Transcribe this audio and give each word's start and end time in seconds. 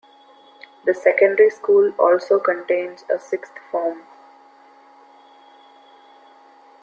The 0.83 0.95
secondary 0.95 1.51
school 1.51 1.91
also 1.99 2.39
contains 2.39 3.05
a 3.07 3.19
sixth 3.19 3.53
form. 3.69 4.01